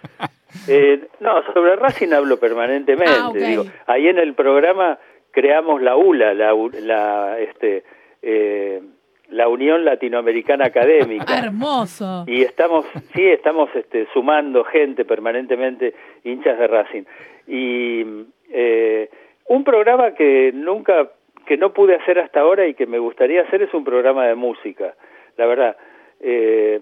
Eh, 0.67 1.07
no, 1.19 1.41
sobre 1.53 1.75
Racing 1.75 2.13
hablo 2.13 2.37
permanentemente. 2.39 3.11
Ah. 3.13 3.31
Digo, 3.33 3.65
ahí 3.87 4.07
en 4.07 4.19
el 4.19 4.33
programa 4.35 4.99
creamos 5.31 5.81
la 5.81 5.95
ULA, 5.95 6.33
la, 6.33 6.53
U- 6.53 6.69
la, 6.81 7.39
este, 7.39 7.83
eh, 8.21 8.81
la 9.33 9.47
Unión 9.47 9.83
Latinoamericana 9.83 10.65
Académica. 10.65 11.39
Hermoso. 11.39 12.23
y 12.27 12.43
estamos, 12.43 12.85
sí, 13.13 13.23
estamos 13.25 13.69
este, 13.75 14.07
sumando 14.13 14.63
gente 14.63 15.05
permanentemente, 15.05 15.95
hinchas 16.23 16.57
de 16.59 16.67
Racing. 16.67 17.03
Y 17.47 18.05
eh, 18.51 19.09
un 19.47 19.63
programa 19.63 20.13
que 20.13 20.51
nunca, 20.53 21.09
que 21.47 21.57
no 21.57 21.73
pude 21.73 21.95
hacer 21.95 22.19
hasta 22.19 22.41
ahora 22.41 22.67
y 22.67 22.75
que 22.75 22.85
me 22.85 22.99
gustaría 22.99 23.41
hacer 23.41 23.63
es 23.63 23.73
un 23.73 23.83
programa 23.83 24.27
de 24.27 24.35
música, 24.35 24.93
la 25.37 25.45
verdad. 25.47 25.77
Eh, 26.19 26.81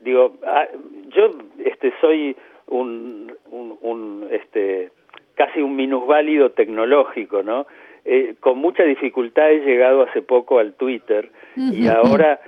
digo, 0.00 0.34
ah, 0.46 0.68
yo 1.08 1.30
este, 1.64 1.92
soy 2.00 2.36
un, 2.68 3.36
un, 3.50 3.78
un, 3.80 4.28
este, 4.30 4.90
casi 5.34 5.60
un 5.60 5.74
minusválido 5.74 6.52
tecnológico, 6.52 7.42
¿no? 7.42 7.66
Eh, 8.04 8.34
con 8.40 8.58
mucha 8.58 8.82
dificultad 8.84 9.50
he 9.50 9.60
llegado 9.60 10.02
hace 10.02 10.22
poco 10.22 10.58
al 10.58 10.72
Twitter 10.74 11.30
y 11.56 11.86
ahora 11.88 12.40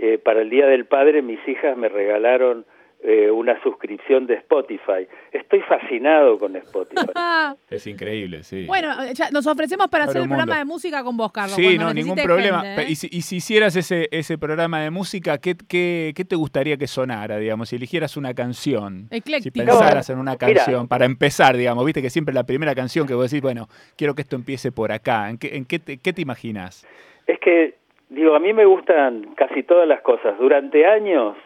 eh, 0.00 0.18
para 0.18 0.42
el 0.42 0.50
Día 0.50 0.66
del 0.66 0.84
Padre 0.84 1.20
mis 1.22 1.40
hijas 1.48 1.76
me 1.76 1.88
regalaron 1.88 2.64
eh, 3.02 3.30
una 3.30 3.60
suscripción 3.62 4.26
de 4.26 4.34
Spotify. 4.34 5.06
Estoy 5.32 5.60
fascinado 5.62 6.38
con 6.38 6.54
Spotify. 6.56 7.00
Es 7.70 7.86
increíble, 7.86 8.42
sí. 8.42 8.66
bueno, 8.66 8.88
ya 9.14 9.30
nos 9.30 9.46
ofrecemos 9.46 9.88
para 9.88 10.04
Abre 10.04 10.10
hacer 10.10 10.22
el 10.22 10.28
mundo. 10.28 10.42
programa 10.42 10.58
de 10.58 10.64
música 10.64 11.02
con 11.04 11.16
vos, 11.16 11.32
Carlos. 11.32 11.54
Sí, 11.56 11.78
no, 11.78 11.94
ningún 11.94 12.16
problema. 12.16 12.60
gente, 12.62 12.82
¿eh? 12.82 12.86
Y, 12.90 12.94
si, 12.96 13.08
y 13.10 13.22
si 13.22 13.36
hicieras 13.36 13.74
ese, 13.76 14.08
ese 14.10 14.36
programa 14.38 14.80
de 14.80 14.90
música, 14.90 15.38
¿qué, 15.38 15.54
qué, 15.68 16.12
qué 16.14 16.24
te 16.24 16.36
gustaría 16.36 16.76
que 16.76 16.86
sonara, 16.86 17.38
digamos? 17.38 17.68
Si 17.70 17.76
eligieras 17.76 18.16
una 18.16 18.34
canción. 18.34 19.06
Ecléctico. 19.10 19.42
Si 19.42 19.50
pensaras 19.66 20.08
No, 20.08 20.14
en 20.14 20.20
una 20.20 20.32
mira. 20.32 20.54
canción, 20.54 20.88
para 20.88 21.04
empezar, 21.06 21.56
digamos, 21.56 21.84
viste 21.84 22.02
que 22.02 22.10
siempre 22.10 22.34
la 22.34 22.44
primera 22.44 22.74
canción 22.74 23.06
que 23.06 23.14
vos 23.14 23.30
decís, 23.30 23.40
bueno, 23.42 23.68
quiero 23.96 24.14
que 24.14 24.22
esto 24.22 24.36
empiece 24.36 24.72
por 24.72 24.92
acá. 24.92 25.30
¿En 25.30 25.38
qué, 25.38 25.56
en 25.56 25.64
qué, 25.64 25.78
te, 25.78 25.98
qué 25.98 26.12
te 26.12 26.20
imaginas? 26.22 26.86
Es 27.26 27.38
que, 27.38 27.76
digo, 28.08 28.34
a 28.34 28.40
mí 28.40 28.52
me 28.52 28.64
gustan 28.66 29.34
casi 29.36 29.62
todas 29.62 29.86
las 29.88 30.00
cosas. 30.02 30.36
Durante 30.38 30.84
años, 30.86 31.36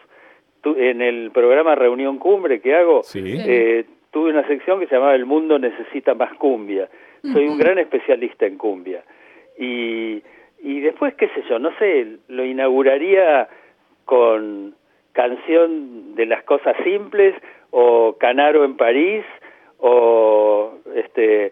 tu- 0.65 0.75
en 0.79 0.99
el 1.01 1.29
programa 1.31 1.75
Reunión 1.75 2.17
Cumbre 2.17 2.59
que 2.59 2.73
hago, 2.75 3.03
Sí. 3.03 3.21
eh, 3.23 3.85
tuve 4.11 4.31
una 4.31 4.45
sección 4.47 4.79
que 4.79 4.87
se 4.87 4.95
llamaba 4.95 5.13
El 5.13 5.25
mundo 5.27 5.59
necesita 5.59 6.15
más 6.15 6.33
cumbia. 6.37 6.89
Soy 7.21 7.47
un 7.47 7.57
gran 7.57 7.77
especialista 7.79 8.45
en 8.47 8.57
cumbia. 8.57 9.03
Y, 9.59 10.21
y 10.63 10.79
después, 10.81 11.13
qué 11.15 11.27
sé 11.29 11.43
yo, 11.49 11.59
no 11.59 11.71
sé, 11.79 12.17
lo 12.27 12.43
inauguraría 12.45 13.47
con 14.05 14.73
canción 15.13 16.15
de 16.15 16.25
las 16.25 16.43
cosas 16.43 16.75
simples 16.83 17.35
o 17.71 18.15
Canaro 18.19 18.63
en 18.65 18.75
París 18.77 19.23
o 19.79 20.73
este 20.95 21.51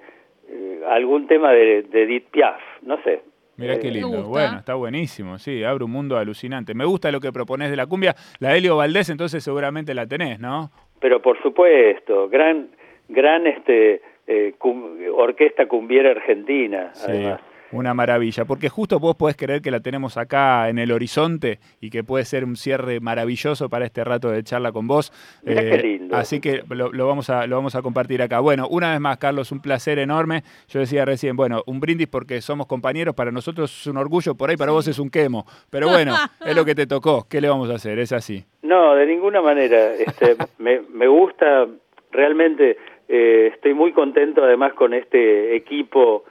eh, 0.49 0.81
algún 0.87 1.27
tema 1.27 1.51
de, 1.51 1.83
de 1.83 2.03
Edith 2.03 2.27
Piaf, 2.31 2.61
no 2.81 3.01
sé. 3.03 3.21
Mirá 3.57 3.79
qué 3.79 3.89
Eh, 3.89 3.91
lindo. 3.91 4.23
Bueno, 4.23 4.57
está 4.57 4.73
buenísimo, 4.75 5.37
sí, 5.37 5.63
abre 5.63 5.83
un 5.83 5.91
mundo 5.91 6.17
alucinante. 6.17 6.73
Me 6.73 6.85
gusta 6.85 7.11
lo 7.11 7.19
que 7.19 7.31
propones 7.31 7.69
de 7.69 7.75
la 7.77 7.85
cumbia. 7.85 8.15
La 8.39 8.55
Helio 8.55 8.77
Valdés, 8.77 9.09
entonces 9.09 9.43
seguramente 9.43 9.93
la 9.93 10.07
tenés, 10.07 10.39
¿no? 10.39 10.71
Pero 10.99 11.21
por 11.21 11.41
supuesto, 11.41 12.29
gran 12.29 12.69
gran 13.09 13.45
este 13.47 14.01
eh, 14.25 14.55
cum- 14.57 14.97
orquesta 15.15 15.67
cumbiera 15.67 16.11
argentina, 16.11 16.91
Sí, 16.93 17.11
además. 17.11 17.41
Una 17.73 17.93
maravilla, 17.93 18.45
porque 18.45 18.69
justo 18.69 18.99
vos 18.99 19.15
podés 19.15 19.35
creer 19.35 19.61
que 19.61 19.71
la 19.71 19.79
tenemos 19.79 20.17
acá 20.17 20.69
en 20.69 20.77
el 20.79 20.91
horizonte 20.91 21.59
y 21.81 21.89
que 21.89 22.03
puede 22.03 22.25
ser 22.25 22.45
un 22.45 22.55
cierre 22.55 22.99
maravilloso 22.99 23.69
para 23.69 23.85
este 23.85 24.03
rato 24.03 24.29
de 24.29 24.43
charla 24.43 24.71
con 24.71 24.87
vos. 24.87 25.11
Eh, 25.45 25.55
qué 25.55 25.77
lindo. 25.87 26.15
Así 26.15 26.39
que 26.39 26.63
lo, 26.69 26.91
lo 26.91 27.07
vamos 27.07 27.29
a, 27.29 27.47
lo 27.47 27.55
vamos 27.55 27.75
a 27.75 27.81
compartir 27.81 28.21
acá. 28.21 28.39
Bueno, 28.39 28.67
una 28.69 28.91
vez 28.91 28.99
más, 28.99 29.17
Carlos, 29.17 29.51
un 29.51 29.59
placer 29.61 29.99
enorme. 29.99 30.43
Yo 30.69 30.79
decía 30.79 31.05
recién, 31.05 31.35
bueno, 31.35 31.63
un 31.65 31.79
brindis 31.79 32.07
porque 32.07 32.41
somos 32.41 32.67
compañeros, 32.67 33.15
para 33.15 33.31
nosotros 33.31 33.81
es 33.81 33.87
un 33.87 33.97
orgullo, 33.97 34.35
por 34.35 34.49
ahí 34.49 34.57
para 34.57 34.71
vos 34.71 34.87
es 34.87 34.99
un 34.99 35.09
quemo. 35.09 35.45
Pero 35.69 35.89
bueno, 35.89 36.13
es 36.45 36.55
lo 36.55 36.65
que 36.65 36.75
te 36.75 36.87
tocó. 36.87 37.25
¿Qué 37.29 37.41
le 37.41 37.49
vamos 37.49 37.69
a 37.69 37.75
hacer? 37.75 37.99
Es 37.99 38.11
así. 38.11 38.45
No, 38.61 38.95
de 38.95 39.05
ninguna 39.05 39.41
manera. 39.41 39.93
Este, 39.95 40.35
me, 40.59 40.81
me 40.93 41.07
gusta 41.07 41.67
realmente. 42.11 42.77
eh, 43.07 43.51
estoy 43.53 43.73
muy 43.73 43.91
contento 43.91 44.43
además 44.43 44.73
con 44.73 44.93
este 44.93 45.55
equipo 45.55 46.23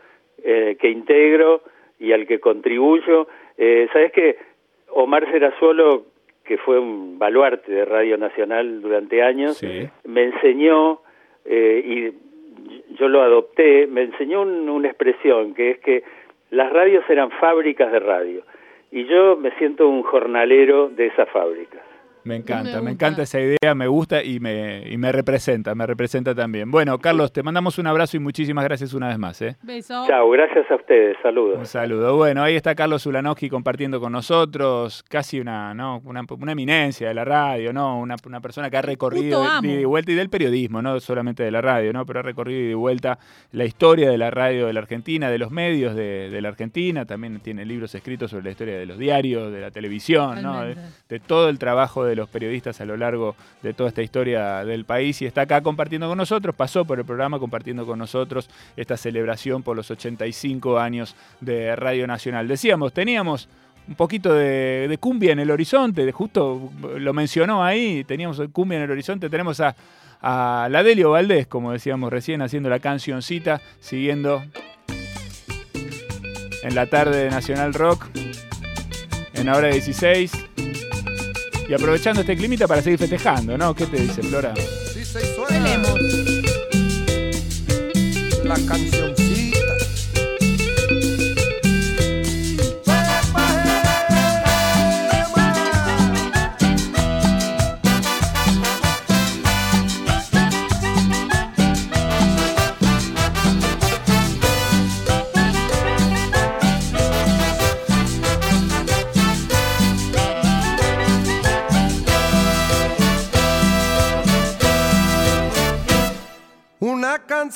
eh, 0.45 0.77
que 0.81 0.89
integro 0.89 1.63
y 1.99 2.13
al 2.13 2.27
que 2.27 2.41
contribuyo. 2.41 3.29
Eh, 3.59 3.89
Sabes 3.93 4.13
que 4.13 4.37
Omar 4.91 5.31
Serazuolo, 5.31 6.05
que 6.45 6.59
fue 6.59 6.79
un 6.79 7.19
baluarte 7.19 7.71
de 7.73 7.85
Radio 7.85 8.19
Nacional 8.19 8.83
durante 8.83 9.23
años, 9.23 9.59
Sí. 9.59 9.89
me 10.05 10.25
enseñó 10.25 11.01
eh, 11.45 11.83
y 11.85 12.95
yo 12.95 13.09
lo 13.09 13.23
adopté. 13.23 13.87
Me 13.87 14.03
enseñó 14.03 14.43
un- 14.43 14.69
una 14.69 14.89
expresión 14.89 15.55
que 15.55 15.71
es 15.73 15.79
que 15.81 16.03
las 16.51 16.73
radios 16.73 17.09
eran 17.09 17.31
fábricas 17.33 17.91
de 17.91 17.99
radio 18.01 18.43
y 18.91 19.05
yo 19.07 19.37
me 19.37 19.51
siento 19.53 19.89
un 19.89 20.03
jornalero 20.03 20.89
de 20.89 21.07
esas 21.07 21.29
fábricas. 21.31 21.81
Me 22.25 22.37
encanta, 22.37 22.81
me, 22.81 22.93
encanta 22.93 23.23
esa 23.23 23.41
idea, 23.41 23.75
me 23.75 23.87
gusta 23.89 24.23
y 24.23 24.39
me, 24.39 24.85
y 24.89 24.97
me 24.97 25.11
representa, 25.11 25.75
me 25.75 25.87
representa 25.87 26.35
también. 26.35 26.71
Bueno, 26.71 26.99
Carlos, 26.99 27.33
te 27.33 27.43
mandamos 27.43 27.79
un 27.79 27.87
abrazo 27.89 28.17
y 28.17 28.21
muchísimas 28.21 28.65
gracias 28.65 28.95
una 28.95 29.09
vez 29.09 29.19
más. 29.19 29.43
¿eh? 29.43 29.57
Beso. 29.63 30.05
Chao, 30.07 30.31
gracias 30.31 30.71
a 30.71 30.77
ustedes, 30.77 31.17
Un 31.17 31.23
saludos. 31.23 31.69
saludo. 31.69 32.17
Bueno, 32.17 32.43
ahí 32.43 32.55
está 32.55 32.75
Carlos 32.75 33.05
Ulanowski 33.07 33.49
compartiendo 33.49 34.01
con 34.01 34.13
nosotros, 34.13 35.03
casi 35.09 35.41
una, 35.41 35.75
¿no? 35.75 36.01
una, 36.05 36.23
una 36.39 36.53
eminencia 36.53 37.09
de 37.09 37.15
la 37.15 37.25
radio, 37.25 37.73
¿no? 37.73 37.99
Una, 37.99 38.17
una 38.25 38.41
persona 38.41 38.71
que 38.71 38.77
ha 38.77 38.83
recorrido 38.83 39.43
de, 39.43 39.69
de 39.69 39.75
ida 39.75 39.81
y 39.81 39.85
vuelta 39.85 40.13
y 40.13 40.15
del 40.15 40.31
periodismo, 40.31 40.81
no 40.81 41.01
solamente 41.01 41.43
de 41.43 41.51
la 41.51 41.61
radio, 41.61 41.93
¿no? 41.93 42.07
Pero 42.07 42.21
ha 42.21 42.23
recorrido 42.23 42.59
de 42.59 42.65
ida 42.67 42.71
y 42.73 42.75
vuelta 42.75 43.19
la 43.53 43.65
historia 43.65 44.11
de 44.11 44.19
la 44.19 44.31
radio 44.31 44.67
de 44.67 44.73
la 44.73 44.81
Argentina, 44.81 45.31
de 45.31 45.39
los 45.39 45.51
medios 45.51 45.97
de, 45.97 46.31
de 46.31 46.41
la 46.41 46.49
Argentina, 46.51 47.05
también 47.05 47.41
tiene 47.41 47.65
libros 47.65 47.95
escritos 47.95 48.31
sobre 48.31 48.45
la 48.45 48.51
historia 48.51 48.79
de 48.79 48.87
los 48.87 48.99
diarios, 48.99 49.53
de 49.53 49.61
la 49.61 49.71
televisión, 49.71 50.41
¿no? 50.43 50.65
De, 50.65 50.77
de 51.09 51.21
todo 51.21 51.49
el 51.49 51.59
trabajo 51.59 52.05
de 52.05 52.12
los 52.17 52.29
periodistas 52.29 52.81
a 52.81 52.85
lo 52.85 52.97
largo 52.97 53.35
de 53.63 53.75
toda 53.75 53.89
esta 53.89 54.03
historia 54.03 54.65
del 54.65 54.85
país 54.85 55.21
y 55.23 55.27
está 55.27 55.43
acá 55.43 55.63
compartiendo 55.63 56.09
con 56.09 56.19
nosotros, 56.19 56.55
pasó 56.55 56.85
por 56.85 56.99
el 56.99 57.05
programa 57.05 57.39
compartiendo 57.39 57.87
con 57.87 57.99
nosotros 57.99 58.49
esta 58.77 58.97
celebración 58.97 59.63
por 59.63 59.77
los 59.77 59.91
85 59.91 60.79
años 60.79 61.17
de 61.41 61.77
Radio 61.77 62.07
Nacional. 62.07 62.49
Decíamos, 62.49 62.93
teníamos 62.93 63.49
un 63.89 63.95
poquito 63.95 64.33
de, 64.33 64.87
de 64.89 64.99
cumbia 64.99 65.33
en 65.33 65.41
el 65.41 65.51
horizonte, 65.51 66.07
de 66.07 66.13
justo 66.13 66.71
lo 66.99 67.13
mencionó 67.13 67.65
ahí, 67.65 68.05
teníamos 68.05 68.41
cumbia 68.53 68.79
en 68.79 68.85
el 68.85 68.91
horizonte, 68.91 69.29
tenemos 69.29 69.61
a, 69.61 69.75
a 70.21 70.69
la 70.71 70.83
Delio 70.83 71.11
Valdés, 71.11 71.47
como 71.47 71.73
decíamos 71.73 72.13
recién, 72.13 72.43
haciendo 72.43 72.71
la 72.71 72.79
cancioncita, 72.79 73.61
siguiendo 73.81 74.43
en 76.63 76.75
la 76.75 76.87
tarde 76.87 77.25
de 77.25 77.31
Nacional 77.31 77.75
Rock, 77.75 78.07
en 79.35 79.47
la 79.47 79.57
hora 79.57 79.69
16. 79.69 80.52
Y 81.69 81.75
aprovechando 81.75 82.21
este 82.21 82.37
climita 82.37 82.67
para 82.67 82.83
seguir 82.83 82.99
festejando, 82.99 83.57
¿no? 83.57 83.75
¿Qué 83.75 83.87
te 83.87 83.97
dice, 83.99 84.23
Flora? 84.23 84.55
Sí 84.93 85.05
se 85.05 85.35
suena 85.35 85.79
la 88.45 88.55
cancioncita. 88.67 89.12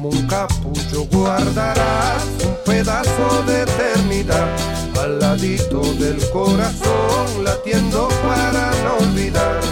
Como 0.00 0.16
un 0.16 0.26
capullo 0.28 1.04
guardarás 1.12 2.24
un 2.42 2.56
pedazo 2.64 3.42
de 3.46 3.64
eternidad 3.64 4.56
al 4.98 5.18
ladito 5.18 5.82
del 5.96 6.18
corazón, 6.30 7.44
latiendo 7.44 8.08
para 8.22 8.70
no 8.82 8.96
olvidar. 9.06 9.69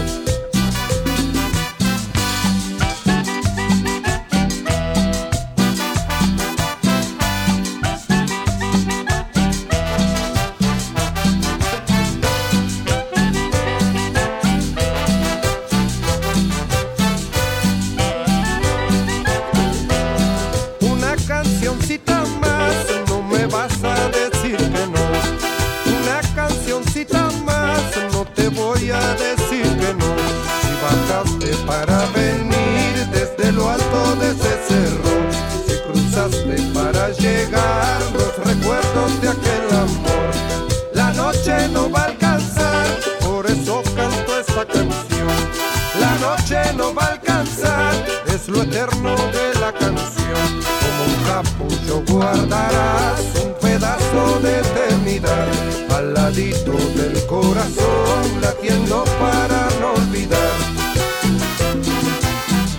De 54.40 54.59
eternidad 54.61 55.48
al 55.90 56.14
ladito 56.14 56.72
del 56.94 57.27
corazón, 57.27 58.40
latiendo 58.40 59.05
para 59.18 59.68
no 59.81 59.94
olvidar. 59.94 60.59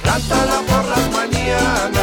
Cántala 0.04 0.62
por 0.70 0.86
las 0.86 1.12
mañanas, 1.12 1.99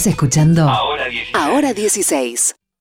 Estás 0.00 0.14
escuchando 0.14 0.66
Ahora 0.66 1.10
16. 1.10 1.34
Ahora 1.34 1.74
16. 1.74 2.56